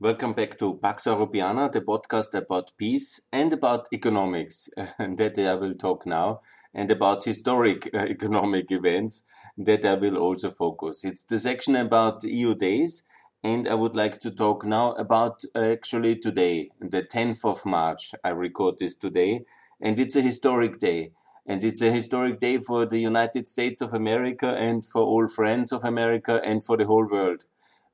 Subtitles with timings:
[0.00, 5.74] Welcome back to Pax Europiana, the podcast about peace and about economics, that I will
[5.74, 6.40] talk now,
[6.72, 9.24] and about historic uh, economic events
[9.56, 11.02] that I will also focus.
[11.02, 13.02] It's the section about EU days,
[13.42, 18.14] and I would like to talk now about uh, actually today, the 10th of March.
[18.22, 19.46] I record this today,
[19.80, 21.10] and it's a historic day.
[21.44, 25.72] And it's a historic day for the United States of America and for all friends
[25.72, 27.46] of America and for the whole world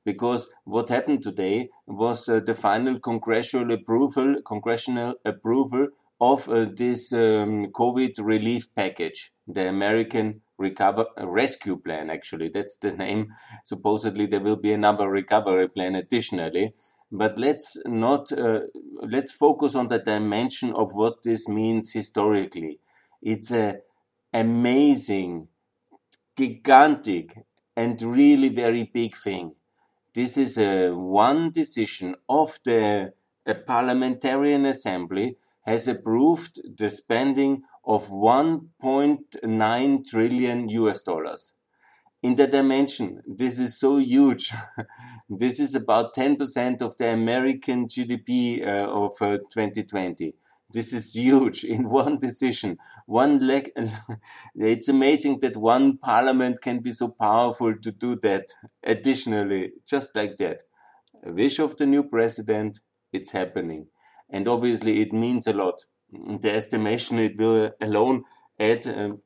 [0.05, 5.87] because what happened today was uh, the final congressional approval, congressional approval
[6.21, 12.09] of uh, this um, COVID relief package, the American Recover Rescue Plan.
[12.09, 13.33] Actually, that's the name.
[13.65, 16.73] Supposedly, there will be another recovery plan additionally.
[17.11, 18.61] But let's not uh,
[19.01, 22.79] let's focus on the dimension of what this means historically.
[23.21, 23.77] It's a
[24.33, 25.47] amazing,
[26.37, 27.37] gigantic,
[27.75, 29.55] and really very big thing
[30.15, 33.11] this is a one decision of the
[33.67, 35.35] parliamentarian assembly
[35.65, 41.53] has approved the spending of 1.9 trillion US dollars.
[42.23, 44.53] In the dimension, this is so huge.
[45.29, 50.33] this is about 10% of the American GDP uh, of uh, 2020.
[50.75, 52.77] This is huge in one decision.
[53.07, 53.71] One leg.
[54.55, 58.45] It's amazing that one parliament can be so powerful to do that.
[58.83, 60.57] Additionally, just like that,
[61.23, 62.79] a wish of the new president,
[63.13, 63.87] it's happening,
[64.29, 65.85] and obviously it means a lot.
[66.45, 68.23] The estimation it will alone
[68.59, 69.21] add um,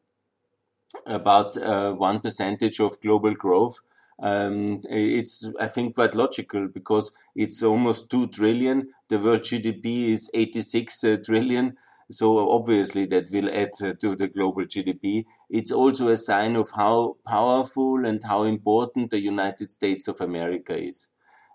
[1.05, 3.80] about uh, one percentage of global growth
[4.21, 8.89] um, it's, I think, quite logical because it's almost 2 trillion.
[9.07, 11.77] The world GDP is 86 uh, trillion.
[12.11, 15.25] So obviously that will add uh, to the global GDP.
[15.49, 20.75] It's also a sign of how powerful and how important the United States of America
[20.75, 21.09] is.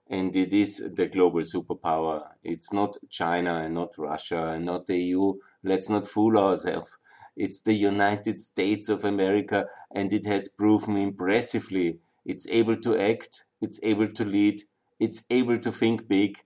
[0.08, 2.28] And it is the global superpower.
[2.42, 5.34] It's not China and not Russia and not the EU.
[5.64, 6.98] Let's not fool ourselves.
[7.36, 13.44] It's the United States of America and it has proven impressively it's able to act,
[13.60, 14.62] it's able to lead,
[14.98, 16.38] it's able to think big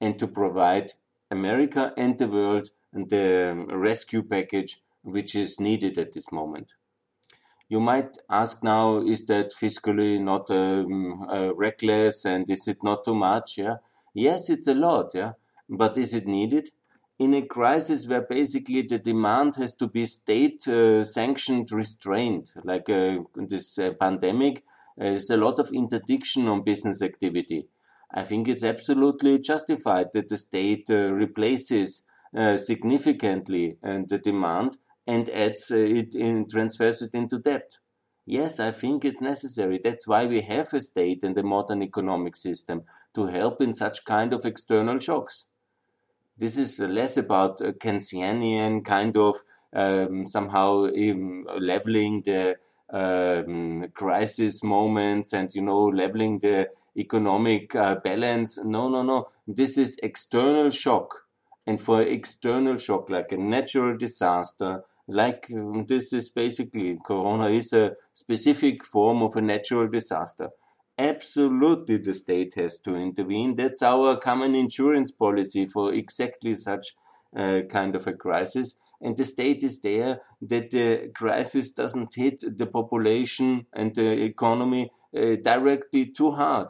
[0.00, 0.92] and to provide
[1.30, 6.74] America and the world the rescue package which is needed at this moment.
[7.68, 13.04] You might ask now, is that fiscally not um, uh, reckless and is it not
[13.04, 13.58] too much?
[13.58, 13.76] Yeah.
[14.14, 15.12] Yes, it's a lot.
[15.14, 15.32] Yeah.
[15.68, 16.70] But is it needed?
[17.18, 22.88] In a crisis where basically the demand has to be state uh, sanctioned restrained, like
[22.88, 24.62] uh, this uh, pandemic,
[24.96, 27.68] there's a lot of interdiction on business activity.
[28.12, 32.02] I think it's absolutely justified that the state uh, replaces
[32.36, 34.76] uh, significantly uh, the demand
[35.06, 37.78] and adds uh, it in, transfers it into debt.
[38.24, 39.80] Yes, I think it's necessary.
[39.82, 42.82] That's why we have a state and a modern economic system
[43.14, 45.46] to help in such kind of external shocks.
[46.36, 49.36] This is less about a Keynesian kind of
[49.72, 52.56] um, somehow um, leveling the
[52.90, 58.58] um, crisis moments and you know leveling the economic uh, balance.
[58.64, 59.28] No, no, no.
[59.46, 61.26] This is external shock,
[61.66, 67.72] and for external shock like a natural disaster, like um, this is basically Corona is
[67.72, 70.50] a specific form of a natural disaster.
[70.98, 73.54] Absolutely, the state has to intervene.
[73.54, 76.94] That's our common insurance policy for exactly such
[77.36, 82.42] uh, kind of a crisis and the state is there that the crisis doesn't hit
[82.56, 86.68] the population and the economy uh, directly too hard.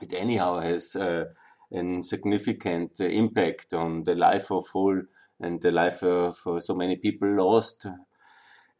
[0.00, 1.26] It anyhow has uh,
[1.72, 5.02] a significant uh, impact on the life of all
[5.40, 7.86] and the life of so many people lost.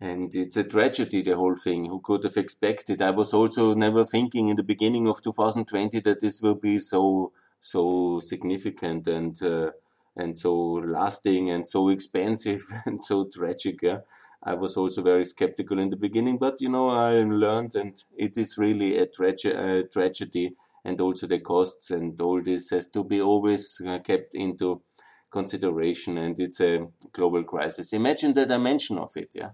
[0.01, 1.87] And it's a tragedy, the whole thing.
[1.87, 3.01] Who could have expected?
[3.03, 7.33] I was also never thinking in the beginning of 2020 that this will be so,
[7.61, 9.71] so significant and uh,
[10.17, 13.83] and so lasting and so expensive and so tragic.
[13.83, 14.01] Yeah?
[14.43, 18.37] I was also very skeptical in the beginning, but you know, I learned, and it
[18.37, 23.21] is really a, a tragedy, and also the costs and all this has to be
[23.21, 24.83] always uh, kept into
[25.31, 27.93] consideration, and it's a global crisis.
[27.93, 29.51] Imagine the dimension of it, yeah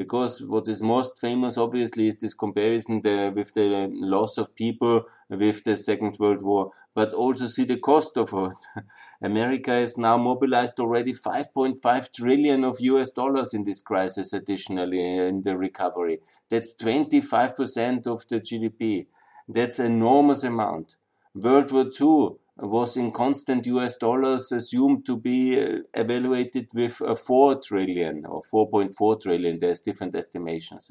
[0.00, 5.02] because what is most famous obviously is this comparison the, with the loss of people
[5.28, 6.72] with the second world war.
[6.94, 8.84] But also see the cost of it.
[9.22, 15.24] America has now mobilized already 5.5 trillion of us dollars in this crisis additionally uh,
[15.24, 16.20] in the recovery.
[16.48, 19.06] That's 25% of the gdp
[19.48, 20.96] that's enormous amount.
[21.34, 27.14] World war ii was in constant US dollars assumed to be uh, evaluated with uh,
[27.14, 29.58] 4 trillion or 4.4 trillion.
[29.58, 30.90] There's different estimations.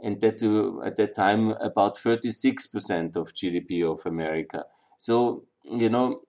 [0.00, 4.64] And that uh, at that time, about 36% of GDP of America.
[4.96, 6.22] So you know,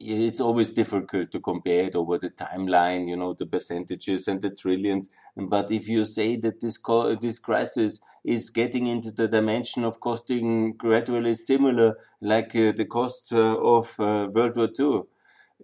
[0.00, 4.50] it's always difficult to compare it over the timeline, you know, the percentages and the
[4.50, 5.10] trillions.
[5.36, 6.78] But if you say that this
[7.20, 13.32] this crisis is getting into the dimension of costing gradually similar, like uh, the costs
[13.32, 15.02] uh, of uh, World War II,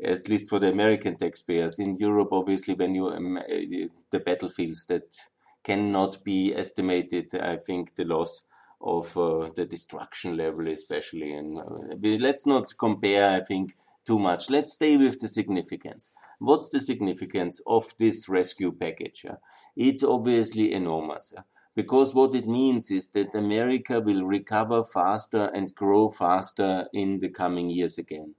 [0.03, 1.79] at least for the American taxpayers.
[1.79, 3.43] In Europe, obviously, when you um, uh,
[4.11, 5.15] the battlefields that
[5.63, 8.43] cannot be estimated, I think the loss
[8.81, 13.31] of uh, the destruction level, especially, and uh, let's not compare.
[13.31, 13.77] I think
[14.07, 14.49] too much.
[14.49, 16.13] Let's stay with the significance.
[16.39, 19.27] What's the significance of this rescue package?
[19.75, 21.33] It's obviously enormous
[21.77, 27.29] because what it means is that America will recover faster and grow faster in the
[27.29, 28.35] coming years again.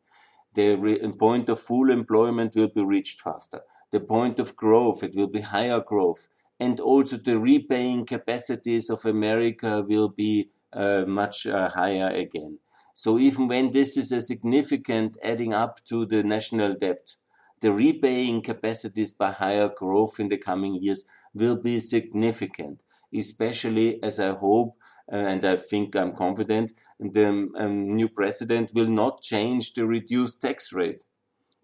[0.55, 3.61] The point of full employment will be reached faster.
[3.91, 6.27] The point of growth, it will be higher growth.
[6.59, 12.57] And also the repaying capacities of America will be uh, much uh, higher again.
[12.95, 17.15] So even when this is a significant adding up to the national debt,
[17.61, 21.05] the repaying capacities by higher growth in the coming years
[21.35, 22.81] will be significant,
[23.13, 24.75] especially as I hope
[25.11, 30.41] uh, and I think I'm confident the um, new president will not change the reduced
[30.41, 31.03] tax rate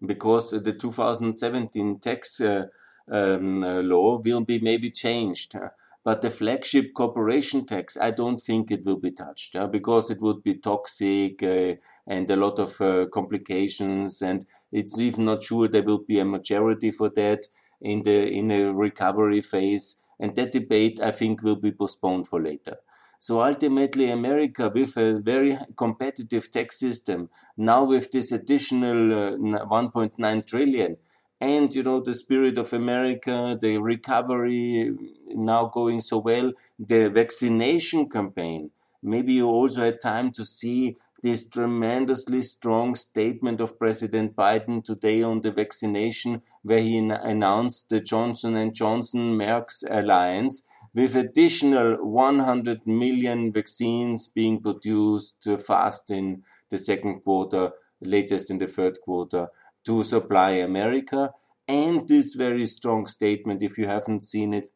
[0.04, 2.66] because the 2017 tax uh,
[3.10, 5.56] um, uh, law will be maybe changed.
[6.04, 10.20] But the flagship corporation tax, I don't think it will be touched uh, because it
[10.20, 11.76] would be toxic uh,
[12.06, 14.20] and a lot of uh, complications.
[14.20, 17.46] And it's even not sure there will be a majority for that
[17.80, 19.96] in the in a recovery phase.
[20.20, 22.78] And that debate, I think, will be postponed for later.
[23.18, 30.46] So ultimately, America, with a very competitive tax system, now with this additional uh, 1.9
[30.46, 30.98] trillion,
[31.40, 34.94] and you know the spirit of America, the recovery
[35.28, 38.70] now going so well, the vaccination campaign.
[39.02, 45.22] Maybe you also had time to see this tremendously strong statement of President Biden today
[45.22, 52.86] on the vaccination, where he announced the Johnson and Johnson Merck's alliance with additional 100
[52.86, 57.72] million vaccines being produced fast in the second quarter,
[58.02, 59.48] latest in the third quarter
[59.86, 61.32] to supply America.
[61.66, 64.66] And this very strong statement, if you haven't seen it,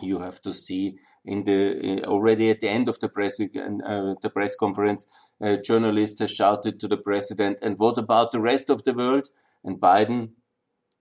[0.00, 0.94] you have to see
[1.24, 5.06] in the already at the end of the press uh, the press conference,
[5.40, 9.28] a journalist has shouted to the president, "And what about the rest of the world?"
[9.64, 10.32] And Biden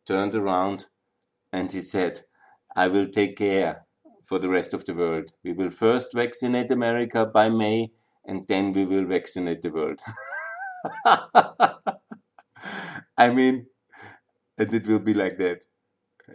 [0.06, 0.88] turned around
[1.53, 2.21] and he said,
[2.75, 3.86] "I will take care
[4.24, 5.33] for the rest of the world.
[5.44, 7.91] We will first vaccinate America by May,
[8.25, 10.01] and then we will vaccinate the world."
[13.18, 13.68] I mean,
[14.57, 15.65] and it will be like that.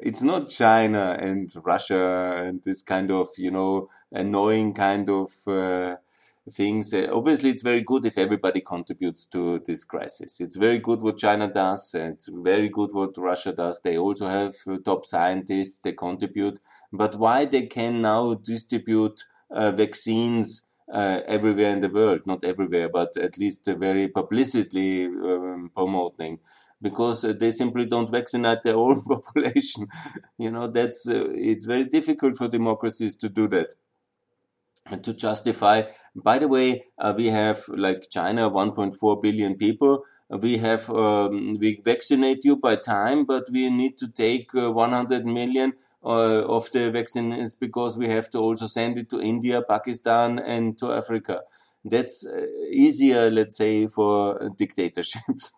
[0.00, 5.96] It's not China and Russia and this kind of, you know, annoying kind of uh,
[6.50, 6.92] things.
[6.92, 10.40] Uh, obviously, it's very good if everybody contributes to this crisis.
[10.40, 11.94] It's very good what China does.
[11.94, 13.80] It's very good what Russia does.
[13.80, 15.80] They also have uh, top scientists.
[15.80, 16.58] They contribute.
[16.92, 20.62] But why they can now distribute uh, vaccines
[20.92, 26.38] uh, everywhere in the world, not everywhere, but at least very publicly um, promoting
[26.82, 29.86] because uh, they simply don't vaccinate their own population.
[30.38, 33.72] you know, that's uh, it's very difficult for democracies to do that.
[35.02, 35.84] To justify,
[36.14, 40.04] by the way, uh, we have like China, 1.4 billion people.
[40.28, 45.24] We have um, we vaccinate you by time, but we need to take uh, 100
[45.24, 45.72] million
[46.04, 50.76] uh, of the vaccines because we have to also send it to India, Pakistan, and
[50.76, 51.40] to Africa
[51.84, 55.52] that's uh, easier, let's say, for dictatorships.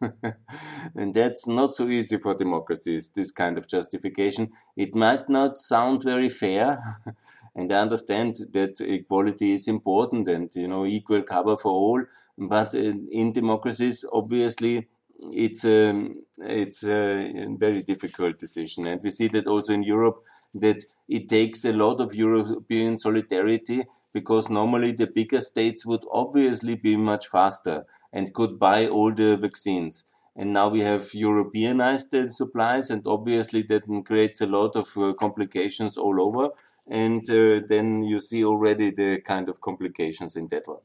[0.94, 4.50] and that's not so easy for democracies, this kind of justification.
[4.76, 6.82] It might not sound very fair.
[7.56, 12.04] and I understand that equality is important and, you know, equal cover for all.
[12.36, 14.88] But in, in democracies, obviously,
[15.32, 18.86] it's a, um, it's a very difficult decision.
[18.86, 20.22] And we see that also in Europe,
[20.54, 26.74] that it takes a lot of European solidarity because normally the bigger states would obviously
[26.74, 30.04] be much faster and could buy all the vaccines.
[30.34, 35.96] And now we have Europeanized supplies, and obviously that creates a lot of uh, complications
[35.96, 36.50] all over.
[36.88, 40.80] And uh, then you see already the kind of complications in that one.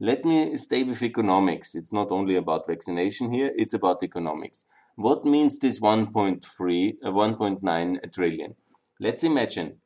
[0.00, 1.74] Let me stay with economics.
[1.74, 4.64] It's not only about vaccination here, it's about economics.
[4.96, 8.54] What means this 1.3, uh, 1.9 trillion?
[9.00, 9.80] Let's imagine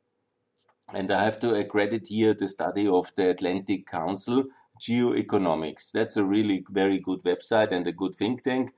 [0.93, 4.45] and I have to accredit here the study of the Atlantic Council
[4.79, 5.91] Geoeconomics.
[5.91, 8.73] That's a really very good website and a good think tank.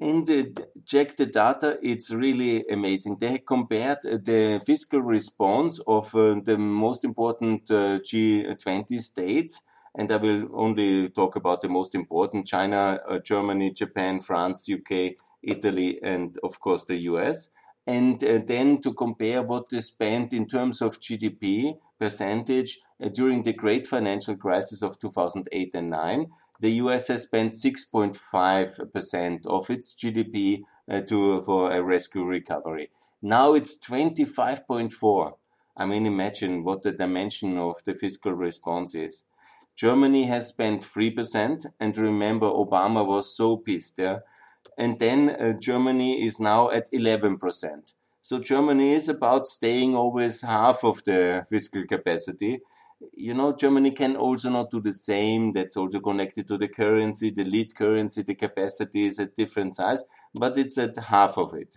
[0.00, 3.18] And uh, check the data, it's really amazing.
[3.20, 9.62] They compared the fiscal response of uh, the most important uh, G20 states
[9.96, 15.12] and I will only talk about the most important China, uh, Germany, Japan, France, UK,
[15.42, 17.50] Italy, and of course the US.
[17.86, 23.42] And uh, then to compare what they spent in terms of GDP percentage uh, during
[23.42, 26.26] the great financial crisis of 2008 and 9.
[26.60, 32.90] The US has spent 6.5% of its GDP uh, to, for a rescue recovery.
[33.20, 35.32] Now it's 25.4.
[35.76, 39.24] I mean, imagine what the dimension of the fiscal response is.
[39.76, 44.18] Germany has spent 3%, and remember, Obama was so pissed, yeah?
[44.78, 47.92] And then uh, Germany is now at 11%.
[48.20, 52.60] So Germany is about staying always half of the fiscal capacity.
[53.12, 55.52] You know, Germany can also not do the same.
[55.52, 60.04] That's also connected to the currency, the lead currency, the capacity is at different size,
[60.34, 61.76] but it's at half of it.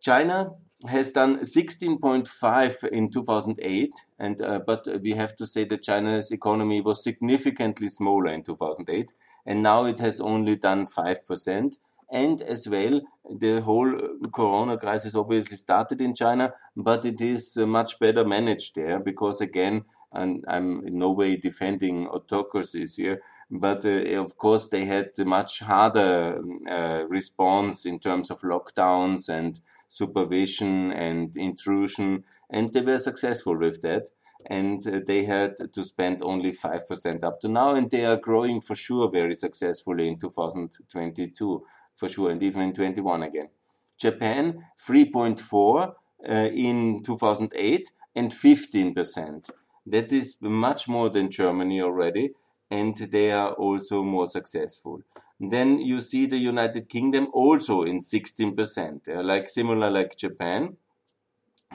[0.00, 0.52] China
[0.86, 6.80] has done 16.5 in 2008, and uh, but we have to say that China's economy
[6.80, 9.12] was significantly smaller in 2008,
[9.46, 11.78] and now it has only done five percent.
[12.12, 13.90] And as well, the whole
[14.32, 19.40] Corona crisis obviously started in China, but it is uh, much better managed there because
[19.40, 25.10] again, and I'm in no way defending autocracies here, but uh, of course they had
[25.18, 32.80] a much harder uh, response in terms of lockdowns and supervision and intrusion, and they
[32.80, 34.08] were successful with that.
[34.46, 38.60] And uh, they had to spend only 5% up to now, and they are growing
[38.60, 43.48] for sure very successfully in 2022, for sure, and even in 21 again.
[43.96, 45.94] Japan, 3.4
[46.28, 49.50] uh, in 2008 and 15%.
[49.86, 52.30] That is much more than Germany already,
[52.70, 55.02] and they are also more successful.
[55.38, 60.76] Then you see the United Kingdom also in 16%, uh, like similar like Japan.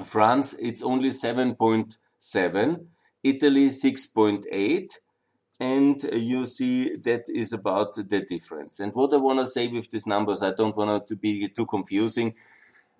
[0.04, 2.88] France, it's only 7.7,
[3.24, 5.00] Italy 6.8,
[5.60, 8.80] and you see that is about the difference.
[8.80, 11.66] And what I want to say with these numbers, I don't want to be too
[11.66, 12.36] confusing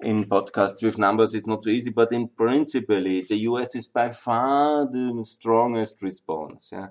[0.02, 4.10] in podcasts with numbers, it's not so easy, but in principle, the US is by
[4.10, 6.70] far the strongest response.
[6.72, 6.88] Yeah?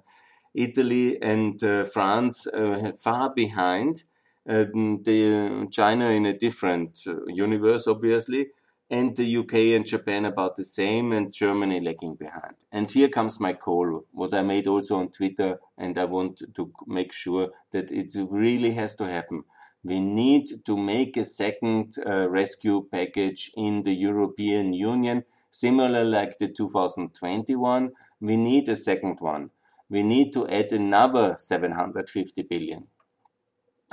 [0.54, 4.04] Italy and uh, France uh, far behind.
[4.48, 8.46] Um, the China in a different uh, universe, obviously,
[8.90, 12.54] and the UK and Japan about the same, and Germany lagging behind.
[12.72, 16.72] And here comes my call, what I made also on Twitter, and I want to
[16.86, 19.44] make sure that it really has to happen.
[19.84, 26.38] We need to make a second uh, rescue package in the European Union, similar like
[26.38, 27.92] the 2021.
[28.20, 29.50] We need a second one
[29.88, 32.86] we need to add another 750 billion.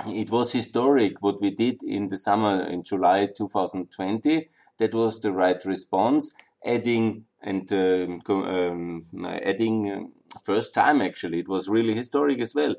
[0.07, 4.49] It was historic what we did in the summer in July 2020.
[4.77, 6.31] That was the right response,
[6.65, 10.13] adding and um, um, adding um,
[10.43, 11.39] first time actually.
[11.39, 12.75] It was really historic as well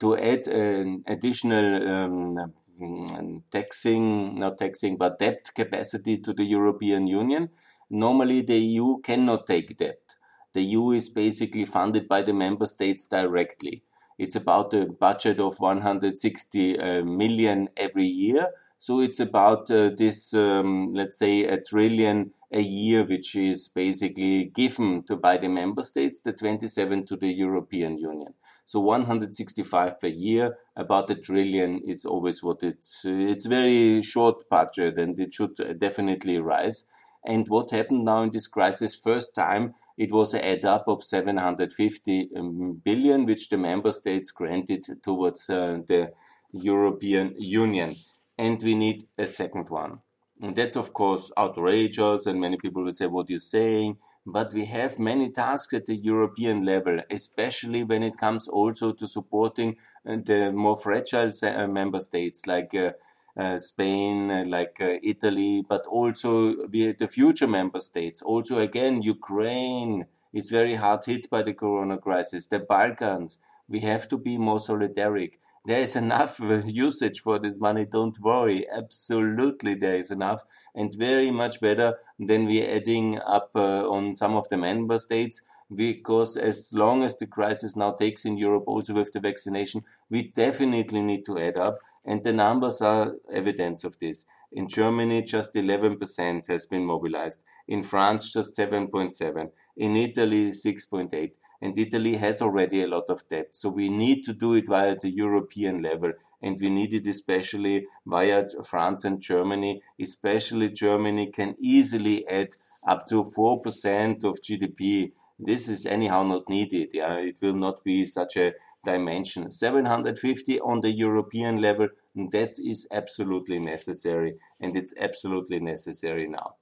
[0.00, 7.50] to add an additional um, taxing, not taxing, but debt capacity to the European Union.
[7.90, 10.16] Normally, the EU cannot take debt
[10.52, 13.82] the EU is basically funded by the member states directly.
[14.18, 18.48] It's about a budget of 160 uh, million every year.
[18.78, 24.44] So it's about uh, this, um, let's say, a trillion a year, which is basically
[24.46, 28.34] given to by the member states, the 27 to the European Union.
[28.70, 33.04] So 165 per year, about a trillion is always what it's.
[33.04, 36.84] It's very short budget, and it should definitely rise.
[37.24, 38.94] And what happened now in this crisis?
[38.94, 42.80] First time it was an add up of 750 um,
[43.24, 46.12] which the member states granted towards uh, the
[46.52, 47.96] European Union.
[48.38, 49.98] And we need a second one.
[50.40, 53.96] And that's, of course, outrageous, and many people will say, What you're saying?
[54.26, 59.06] But we have many tasks at the European level, especially when it comes also to
[59.06, 62.92] supporting uh, the more fragile uh, member states like uh,
[63.36, 68.22] uh, Spain, like Italy, but also the, the future member states.
[68.22, 72.46] Also, again, Ukraine is very hard hit by the corona crisis.
[72.46, 75.34] The Balkans, we have to be more solidaric.
[75.70, 77.84] There is enough usage for this money.
[77.84, 78.66] Don't worry.
[78.68, 80.42] Absolutely, there is enough,
[80.74, 84.98] and very much better than we are adding up uh, on some of the member
[84.98, 85.42] states.
[85.72, 90.24] Because as long as the crisis now takes in Europe, also with the vaccination, we
[90.24, 94.26] definitely need to add up and the numbers are evidence of this.
[94.50, 97.42] In Germany, just 11% has been mobilized.
[97.68, 99.52] In France, just 7.7.
[99.76, 101.34] In Italy, 6.8.
[101.62, 103.48] And Italy has already a lot of debt.
[103.52, 106.12] So we need to do it via the European level.
[106.42, 109.82] And we need it especially via France and Germany.
[110.00, 115.12] Especially Germany can easily add up to 4% of GDP
[115.42, 116.90] This is anyhow not needed.
[116.92, 118.52] Yeah, it will not be such a
[118.84, 119.50] dimension.
[119.50, 126.56] 750 on the European level, that is absolutely necessary, and it's absolutely necessary now.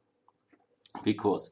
[1.03, 1.51] Because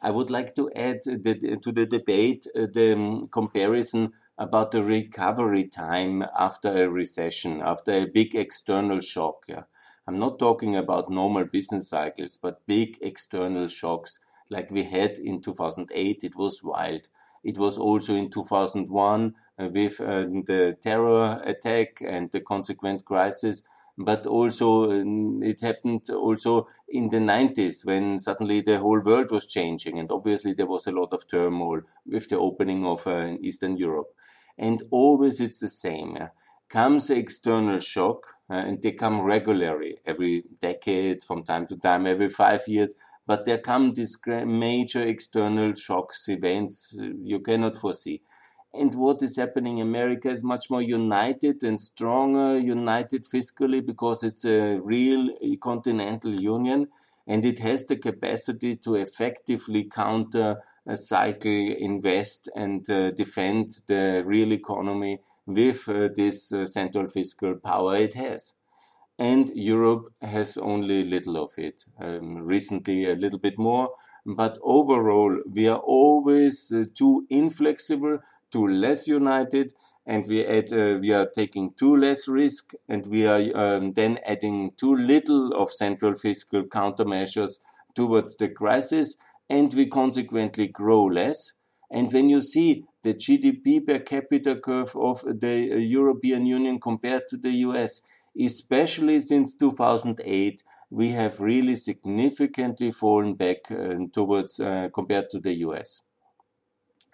[0.00, 4.82] I would like to add the, to the debate uh, the um, comparison about the
[4.82, 9.44] recovery time after a recession, after a big external shock.
[9.48, 9.64] Yeah.
[10.06, 14.18] I'm not talking about normal business cycles, but big external shocks
[14.50, 16.22] like we had in 2008.
[16.22, 17.08] It was wild.
[17.42, 23.62] It was also in 2001 uh, with uh, the terror attack and the consequent crisis.
[23.98, 29.46] But also, um, it happened also in the 90s when suddenly the whole world was
[29.46, 29.98] changing.
[29.98, 34.14] And obviously, there was a lot of turmoil with the opening of uh, Eastern Europe.
[34.58, 36.16] And always it's the same.
[36.68, 42.06] Comes the external shock, uh, and they come regularly every decade, from time to time,
[42.06, 42.94] every five years
[43.28, 48.22] but there come these major external shocks, events uh, you cannot foresee.
[48.74, 54.22] And what is happening in America is much more united and stronger, united fiscally because
[54.22, 55.30] it's a real
[55.60, 56.88] continental union
[57.26, 64.22] and it has the capacity to effectively counter a cycle, invest and uh, defend the
[64.24, 68.54] real economy with uh, this uh, central fiscal power it has
[69.18, 71.84] and Europe has only little of it.
[71.98, 73.90] Um, recently, a little bit more,
[74.24, 78.18] but overall, we are always uh, too inflexible,
[78.50, 79.72] too less united,
[80.06, 84.18] and we add, uh, we are taking too less risk, and we are um, then
[84.24, 87.58] adding too little of central fiscal countermeasures
[87.94, 89.16] towards the crisis,
[89.50, 91.52] and we consequently grow less.
[91.90, 97.28] And when you see the GDP per capita curve of the uh, European Union compared
[97.28, 98.02] to the US,
[98.38, 105.54] especially since 2008, we have really significantly fallen back uh, towards uh, compared to the
[105.66, 106.02] US.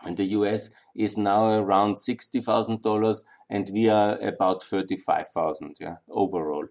[0.04, 6.66] And the US is now around $60,000 and we are about 35,000 yeah, overall.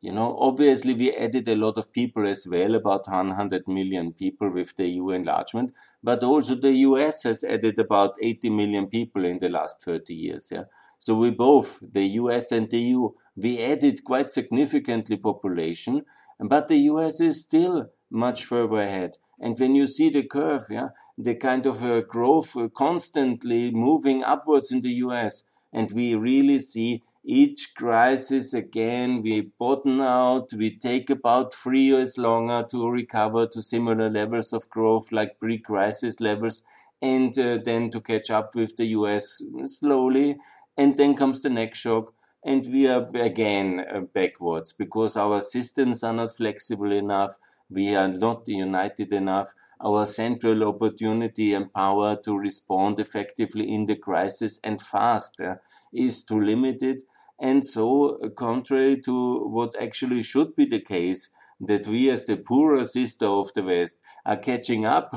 [0.00, 4.48] You know, obviously we added a lot of people as well, about 100 million people
[4.50, 9.38] with the EU enlargement, but also the US has added about 80 million people in
[9.38, 10.52] the last 30 years.
[10.52, 10.64] Yeah.
[11.00, 16.04] So we both, the US and the EU, we added quite significantly population,
[16.38, 19.16] but the US is still much further ahead.
[19.40, 20.88] And when you see the curve, yeah,
[21.18, 26.60] the kind of uh, growth uh, constantly moving upwards in the US, and we really
[26.60, 33.46] see each crisis again, we bottom out, we take about three years longer to recover
[33.48, 36.62] to similar levels of growth like pre-crisis levels,
[37.02, 40.36] and uh, then to catch up with the US slowly.
[40.76, 46.04] And then comes the next shock, and we are again uh, backwards because our systems
[46.04, 47.38] are not flexible enough.
[47.68, 49.52] We are not united enough.
[49.80, 55.56] Our central opportunity and power to respond effectively in the crisis and fast uh,
[55.92, 57.02] is too limited.
[57.40, 62.36] And so, uh, contrary to what actually should be the case, that we as the
[62.36, 65.12] poorer sister of the West are catching up,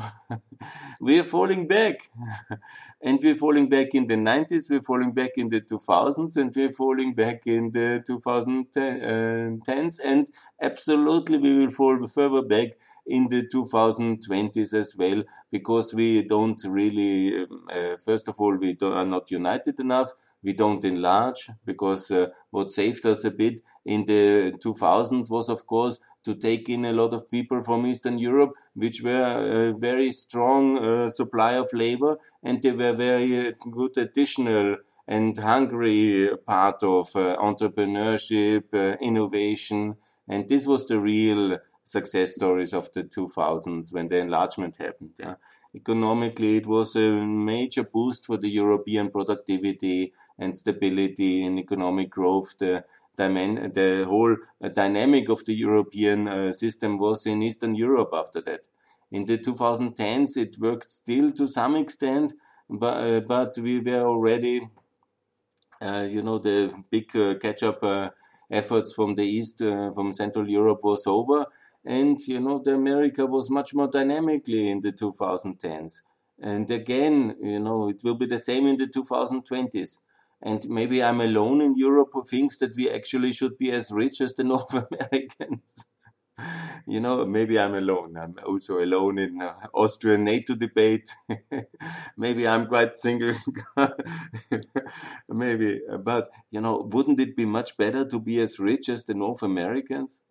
[1.02, 2.10] we are falling back.
[3.02, 6.72] and we're falling back in the 90s, we're falling back in the 2000s, and we're
[6.72, 10.30] falling back in the 2010s, and
[10.62, 12.78] absolutely we will fall further back
[13.18, 18.78] in the 2020s as well, because we don't really, um, uh, first of all, we
[18.82, 20.14] are not united enough.
[20.44, 25.68] We don't enlarge because uh, what saved us a bit in the 2000s was of
[25.68, 30.12] course to take in a lot of people from Eastern Europe, which were a very
[30.12, 36.84] strong uh, supply of labor, and they were very uh, good additional and hungry part
[36.84, 39.96] of uh, entrepreneurship, uh, innovation,
[40.28, 45.14] and this was the real success stories of the 2000s when the enlargement happened.
[45.20, 45.36] Yeah.
[45.74, 52.58] Economically, it was a major boost for the European productivity and stability and economic growth.
[52.58, 52.84] The,
[53.16, 58.68] the whole uh, dynamic of the European uh, system was in Eastern Europe after that.
[59.12, 62.34] In the 2010s, it worked still to some extent,
[62.70, 64.70] but, uh, but we were already,
[65.82, 68.10] uh, you know, the big uh, catch-up uh,
[68.50, 71.46] efforts from the East, from Central Europe was over
[71.86, 76.04] and, you know, the America was much more dynamically in the 2010s.
[76.40, 80.00] And again, you know, it will be the same in the 2020s.
[80.42, 84.22] And maybe I'm alone in Europe who thinks that we actually should be as rich
[84.22, 85.86] as the North Americans.
[86.88, 88.18] you know, maybe I'm alone.
[88.18, 91.10] I'm also alone in uh, Austrian NATO debate.
[92.18, 93.34] maybe I'm quite single.
[95.30, 99.14] maybe, but you know, wouldn't it be much better to be as rich as the
[99.14, 100.22] North Americans?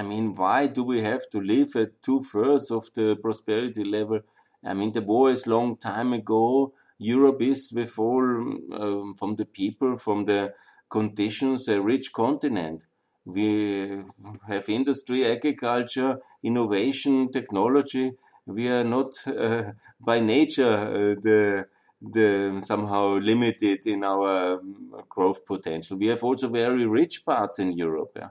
[0.00, 4.20] I mean, why do we have to live at two thirds of the prosperity level
[4.64, 6.74] I mean, the war is long time ago.
[6.98, 10.52] Europe is, with all um, from the people, from the
[10.90, 12.86] conditions, a rich continent.
[13.24, 14.02] We
[14.48, 18.12] have industry, agriculture, innovation, technology.
[18.44, 21.66] We are not uh, by nature uh, the
[22.02, 25.96] the somehow limited in our um, growth potential.
[25.98, 28.30] We have also very rich parts in Europe, yeah?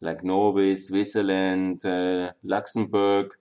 [0.00, 3.34] Like Norway, Switzerland, uh, Luxembourg.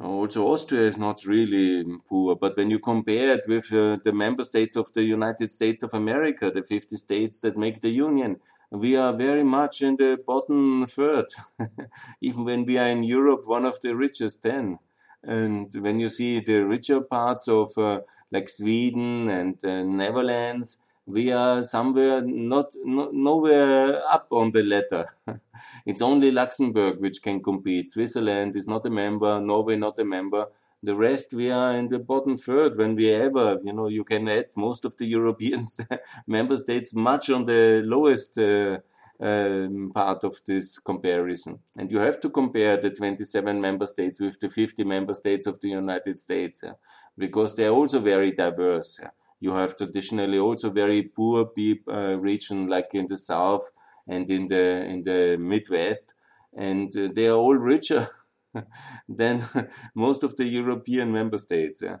[0.00, 4.42] Also, Austria is not really poor, but when you compare it with uh, the member
[4.42, 8.96] states of the United States of America, the 50 states that make the Union, we
[8.96, 11.26] are very much in the bottom third.
[12.20, 14.78] Even when we are in Europe, one of the richest 10.
[15.22, 18.00] And when you see the richer parts of uh,
[18.32, 25.06] like Sweden and uh, Netherlands, we are somewhere not, nowhere up on the ladder.
[25.86, 27.90] it's only Luxembourg which can compete.
[27.90, 30.46] Switzerland is not a member, Norway not a member.
[30.82, 34.28] The rest we are in the bottom third when we ever, you know, you can
[34.28, 35.64] add most of the European
[36.26, 38.78] member states much on the lowest uh,
[39.20, 41.60] um, part of this comparison.
[41.76, 45.60] And you have to compare the 27 member states with the 50 member states of
[45.60, 46.72] the United States yeah?
[47.16, 48.98] because they're also very diverse.
[49.00, 49.10] Yeah?
[49.42, 51.50] You have traditionally also very poor
[51.88, 53.72] uh, region like in the south
[54.06, 56.14] and in the in the Midwest,
[56.56, 58.06] and uh, they are all richer
[59.08, 59.42] than
[59.96, 61.82] most of the European member states.
[61.82, 61.96] Yeah?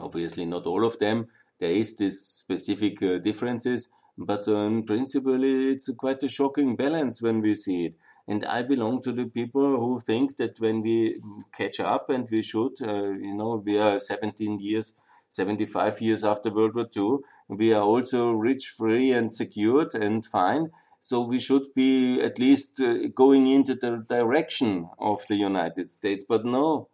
[0.00, 1.26] Obviously, not all of them.
[1.58, 7.42] There is this specific uh, differences, but in principle, it's quite a shocking balance when
[7.42, 7.94] we see it.
[8.26, 11.20] And I belong to the people who think that when we
[11.52, 14.94] catch up, and we should, uh, you know, we are 17 years,
[15.28, 20.70] 75 years after World War II, we are also rich, free, and secured and fine.
[21.00, 26.24] So we should be at least uh, going into the direction of the United States.
[26.28, 26.88] But no,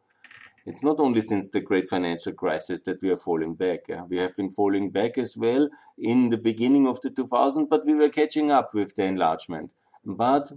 [0.64, 3.81] it's not only since the great financial crisis that we are falling back.
[4.09, 5.68] We have been falling back as well
[5.99, 9.73] in the beginning of the 2000s, but we were catching up with the enlargement.
[10.05, 10.53] But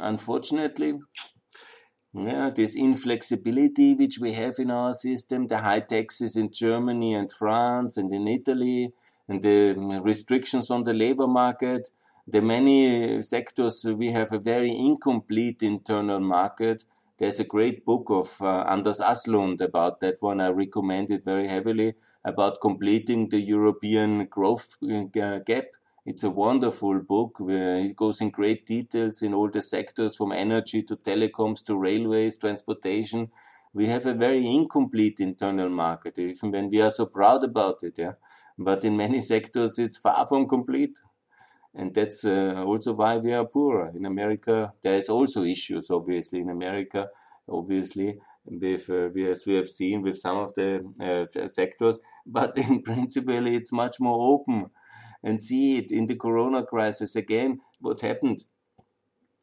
[0.00, 0.98] unfortunately,
[2.14, 7.30] yeah, this inflexibility which we have in our system, the high taxes in Germany and
[7.30, 8.92] France and in Italy,
[9.28, 11.88] and the restrictions on the labor market,
[12.26, 16.84] the many sectors we have a very incomplete internal market
[17.18, 20.40] there's a great book of uh, Anders Aslund about that one.
[20.40, 25.04] I recommend it very heavily about completing the European growth uh,
[25.38, 25.66] gap.
[26.06, 27.38] It's a wonderful book.
[27.40, 32.36] It goes in great details in all the sectors from energy to telecoms to railways,
[32.36, 33.30] transportation.
[33.72, 37.94] We have a very incomplete internal market, even when we are so proud about it.
[37.96, 38.12] Yeah,
[38.58, 40.98] but in many sectors it's far from complete
[41.74, 43.90] and that's uh, also why we are poorer.
[43.94, 44.72] in America.
[44.82, 47.08] There is also issues, obviously, in America,
[47.48, 50.68] obviously, with uh, as we have seen with some of the
[51.00, 51.98] uh, sectors.
[52.24, 54.70] But in principle, it's much more open,
[55.24, 57.60] and see it in the Corona crisis again.
[57.80, 58.44] What happened?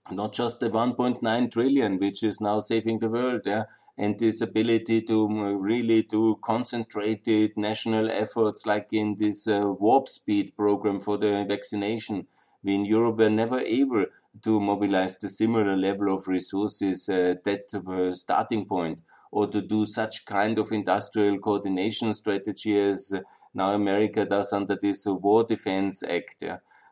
[0.10, 3.64] Not just the 1.9 trillion, which is now saving the world, yeah,
[3.98, 10.56] and this ability to really do concentrated national efforts like in this uh, warp speed
[10.56, 12.28] program for the vaccination.
[12.64, 14.06] We in Europe were never able
[14.44, 19.86] to mobilize the similar level of resources at that uh, starting point or to do
[19.86, 23.14] such kind of industrial coordination strategy as
[23.54, 26.44] now America does under this War Defense Act.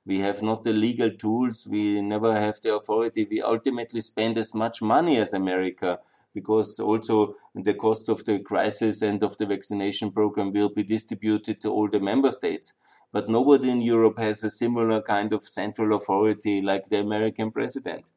[0.05, 1.67] We have not the legal tools.
[1.69, 3.27] We never have the authority.
[3.29, 5.99] We ultimately spend as much money as America
[6.33, 11.59] because also the cost of the crisis and of the vaccination program will be distributed
[11.61, 12.73] to all the member states.
[13.11, 18.11] But nobody in Europe has a similar kind of central authority like the American president.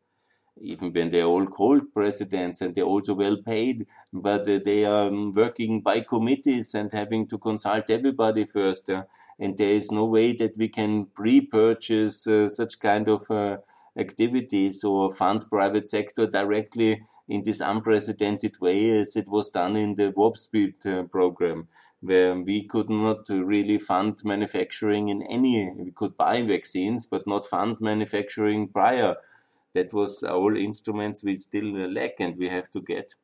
[0.61, 5.09] Even when they're all called presidents and they're also well paid, but uh, they are
[5.09, 8.91] um, working by committees and having to consult everybody first.
[8.91, 9.05] Uh,
[9.39, 13.57] and there is no way that we can pre-purchase uh, such kind of uh,
[13.97, 19.95] activities or fund private sector directly in this unprecedented way as it was done in
[19.95, 21.69] the Warp Speed uh, program,
[22.01, 27.47] where we could not really fund manufacturing in any, we could buy vaccines, but not
[27.47, 29.17] fund manufacturing prior.
[29.75, 33.15] That was all instruments we still lack and we have to get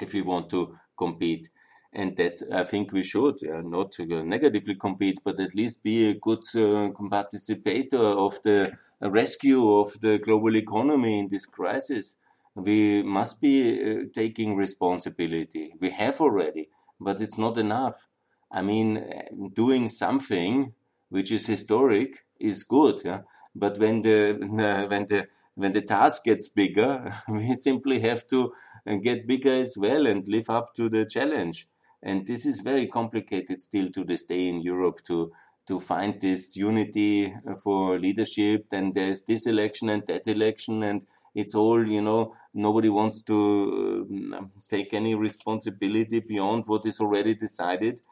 [0.00, 1.50] if we want to compete.
[1.92, 6.14] And that I think we should uh, not negatively compete, but at least be a
[6.14, 12.16] good uh, participator of the rescue of the global economy in this crisis
[12.56, 15.74] we must be uh, taking responsibility.
[15.80, 16.68] We have already,
[17.00, 18.06] but it's not enough.
[18.48, 20.72] I mean, doing something
[21.08, 23.22] which is historic is good, yeah?
[23.54, 24.36] But when the
[24.88, 28.52] when the when the task gets bigger, we simply have to
[29.02, 31.68] get bigger as well and live up to the challenge.
[32.02, 35.32] And this is very complicated still to this day in Europe to
[35.66, 38.68] to find this unity for leadership.
[38.68, 42.34] Then there's this election and that election, and it's all you know.
[42.52, 48.02] Nobody wants to uh, take any responsibility beyond what is already decided.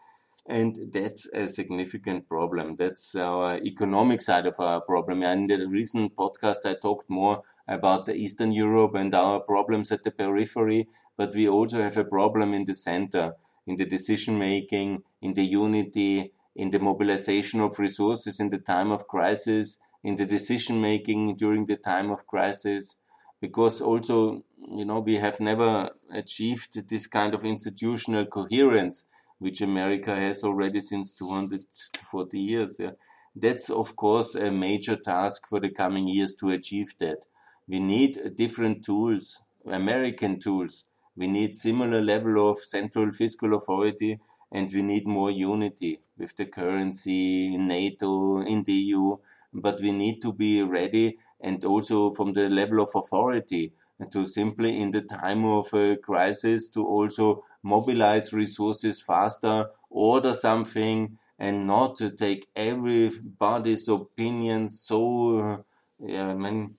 [0.47, 2.77] And that's a significant problem.
[2.77, 5.23] That's our economic side of our problem.
[5.23, 9.93] And in the recent podcast, I talked more about the Eastern Europe and our problems
[9.93, 14.39] at the periphery, but we also have a problem in the center, in the decision
[14.39, 20.17] making, in the unity, in the mobilization of resources in the time of crisis, in
[20.17, 22.97] the decision making during the time of crisis,
[23.41, 29.07] because also, you know, we have never achieved this kind of institutional coherence,
[29.43, 32.79] which America has already since 240 years.
[32.79, 32.93] Yeah.
[33.35, 37.27] That's, of course, a major task for the coming years to achieve that.
[37.67, 40.87] We need different tools, American tools.
[41.17, 44.21] We need similar level of central fiscal authority
[44.53, 49.17] and we need more unity with the currency in NATO, in the EU.
[49.53, 53.73] But we need to be ready and also from the level of authority
[54.13, 61.18] to simply in the time of a crisis to also mobilize resources faster, order something,
[61.38, 65.38] and not to take everybody's opinion so.
[65.38, 65.62] Uh,
[66.05, 66.77] yeah, I mean,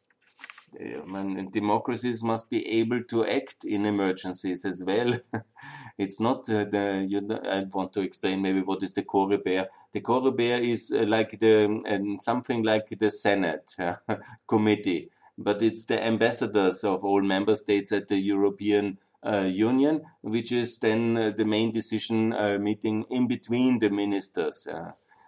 [0.80, 5.20] and democracies must be able to act in emergencies as well.
[5.98, 7.06] it's not uh, the.
[7.08, 9.68] You know, I want to explain maybe what is the Coreper.
[9.92, 13.96] The Coreper is uh, like the um, something like the Senate uh,
[14.48, 20.52] committee, but it's the ambassadors of all member states at the European uh, Union, which
[20.52, 24.68] is then uh, the main decision uh, meeting in between the ministers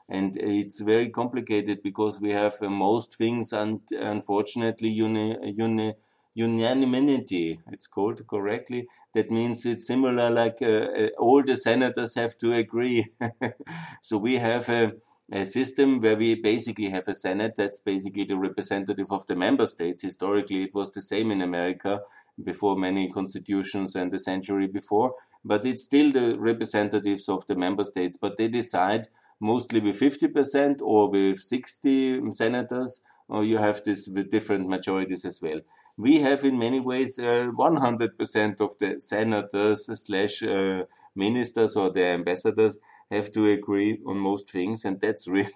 [0.08, 5.94] and it's very complicated because we have uh, most things and unfortunately uni, uni,
[6.36, 8.88] unanimity it's called correctly.
[9.14, 13.08] That means it's similar like uh, uh all the senators have to agree.
[14.02, 14.94] So we have a,
[15.32, 19.66] a, system where we basically have a senate that's basically the representative of the member
[19.66, 20.04] states.
[20.04, 22.02] Historically it was the same in america
[22.44, 27.84] before many constitutions and a century before but it's still the representatives of the member
[27.84, 29.08] states but they decide
[29.40, 35.42] mostly with 50% or with 60 senators, or you have this with different majorities as
[35.42, 35.60] well.
[35.98, 40.84] We have in many ways uh, 100% of the senators slash uh,
[41.16, 42.80] ministers or the ambassadors
[43.12, 45.56] have to agree on most things, and that's really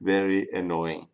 [0.00, 1.08] very annoying.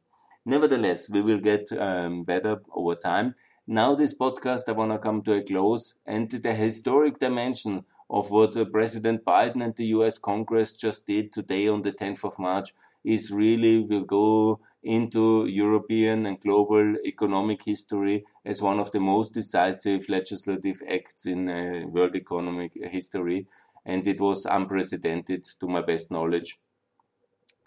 [0.44, 3.34] Nevertheless, we will get um, better over time.
[3.68, 8.30] Now, this podcast, I want to come to a close, and the historic dimension of
[8.30, 12.38] what uh, President Biden and the US Congress just did today on the 10th of
[12.38, 19.00] March is really will go into European and global economic history as one of the
[19.00, 23.48] most decisive legislative acts in uh, world economic history.
[23.84, 26.60] And it was unprecedented to my best knowledge.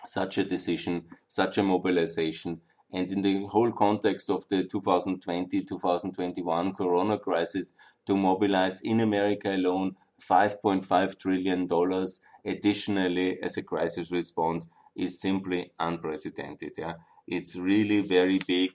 [0.05, 2.62] Such a decision, such a mobilization.
[2.91, 7.73] And in the whole context of the 2020 2021 corona crisis,
[8.06, 11.67] to mobilize in America alone $5.5 trillion
[12.45, 16.73] additionally as a crisis response is simply unprecedented.
[16.78, 16.95] Yeah?
[17.28, 18.71] It's really very big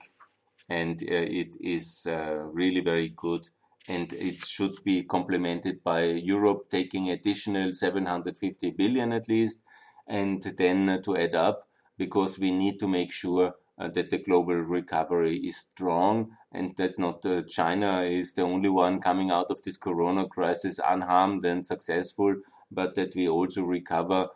[0.69, 3.49] and uh, it is uh, really very good
[3.87, 9.61] and it should be complemented by Europe taking additional 750 billion at least
[10.07, 14.17] and then uh, to add up because we need to make sure uh, that the
[14.17, 19.47] global recovery is strong and that not uh, China is the only one coming out
[19.49, 22.35] of this corona crisis unharmed and successful,
[22.71, 24.29] but that we also recover.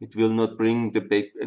[0.00, 1.00] It will not bring the,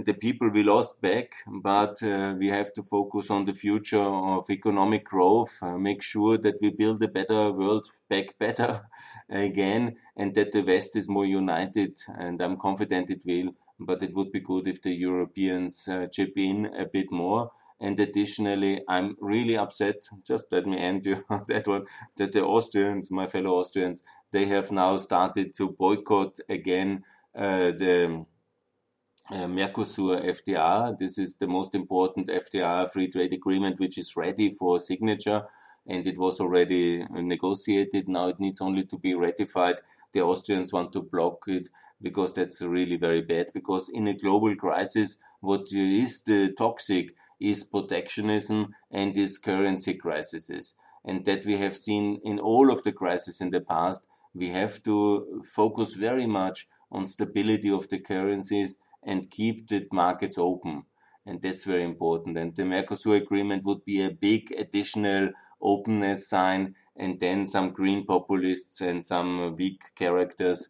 [0.05, 4.49] the people we lost back, but uh, we have to focus on the future of
[4.49, 8.89] economic growth, uh, make sure that we build a better world back better
[9.29, 11.97] again, and that the West is more united.
[12.17, 13.53] And I'm confident it will
[13.85, 17.51] but it would be good if the Europeans uh, chip in a bit more.
[17.79, 20.07] And additionally, I'm really upset.
[20.23, 21.85] Just let me end you on that one.
[22.17, 27.03] That the Austrians, my fellow Austrians, they have now started to boycott again
[27.35, 28.25] uh, the
[29.31, 30.97] uh, Mercosur FTA.
[30.97, 35.43] This is the most important FTA free trade agreement which is ready for signature
[35.87, 38.07] and it was already negotiated.
[38.07, 39.77] Now it needs only to be ratified.
[40.13, 41.69] The Austrians want to block it
[42.01, 43.47] because that's really very bad.
[43.53, 50.75] Because in a global crisis, what is the toxic is protectionism and is currency crises.
[51.03, 54.81] And that we have seen in all of the crises in the past, we have
[54.83, 60.83] to focus very much on stability of the currencies and keep the markets open.
[61.25, 62.37] And that's very important.
[62.37, 68.05] And the Mercosur agreement would be a big additional openness sign and then some green
[68.05, 70.69] populists and some weak characters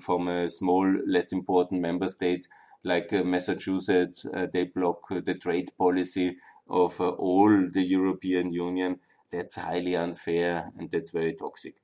[0.00, 2.46] from a small, less important member state
[2.84, 4.26] like uh, Massachusetts.
[4.26, 6.36] Uh, they block the trade policy
[6.68, 9.00] of uh, all the European Union.
[9.30, 11.76] That's highly unfair and that's very toxic.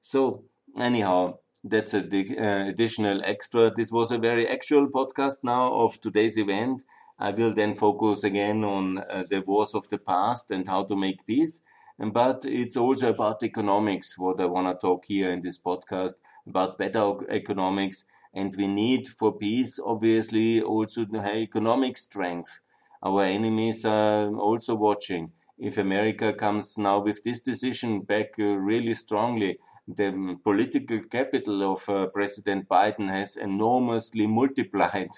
[0.00, 0.44] So,
[0.78, 3.70] anyhow, that's a uh, additional extra.
[3.74, 6.84] This was a very actual podcast now of today's event.
[7.18, 10.96] I will then focus again on uh, the wars of the past and how to
[10.96, 11.62] make peace.
[11.98, 16.14] But it's also about economics, what I want to talk here in this podcast
[16.46, 18.04] about better economics.
[18.34, 22.60] And we need for peace, obviously, also economic strength.
[23.02, 25.32] Our enemies are also watching.
[25.58, 31.88] If America comes now with this decision back uh, really strongly, the political capital of
[31.88, 35.10] uh, President Biden has enormously multiplied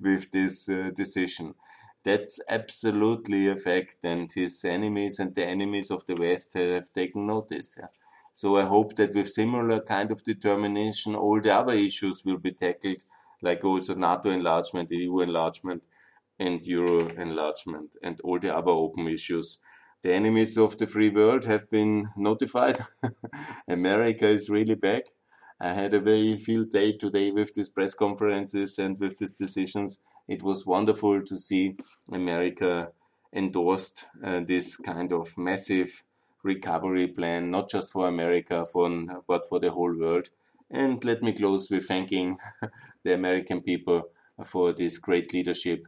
[0.00, 1.54] with this uh, decision.
[2.04, 7.26] That's absolutely a fact, and his enemies and the enemies of the West have taken
[7.26, 7.76] notice.
[7.78, 7.88] Yeah.
[8.40, 12.52] So I hope that with similar kind of determination, all the other issues will be
[12.52, 13.02] tackled,
[13.40, 15.82] like also NATO enlargement, EU enlargement,
[16.38, 19.58] and Euro enlargement, and all the other open issues
[20.02, 22.78] the enemies of the free world have been notified.
[23.68, 25.02] America is really back.
[25.58, 30.00] I had a very field day today with these press conferences and with these decisions.
[30.28, 31.76] It was wonderful to see
[32.12, 32.92] America
[33.32, 36.04] endorsed uh, this kind of massive
[36.46, 38.88] recovery plan, not just for America, for,
[39.26, 40.30] but for the whole world.
[40.70, 42.38] And let me close with thanking
[43.04, 44.10] the American people
[44.44, 45.86] for this great leadership.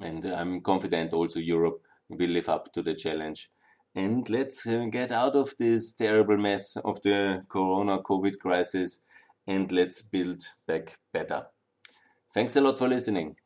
[0.00, 3.50] And I'm confident also Europe will live up to the challenge.
[3.94, 9.00] And let's uh, get out of this terrible mess of the corona COVID crisis
[9.46, 11.46] and let's build back better.
[12.32, 13.41] Thanks a lot for listening.